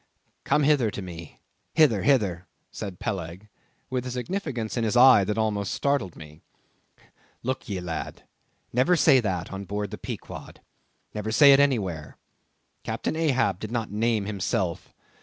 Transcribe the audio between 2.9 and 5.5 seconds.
Peleg, with a significance in his eye that